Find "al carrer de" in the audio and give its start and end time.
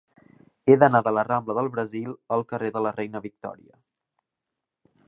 2.39-2.85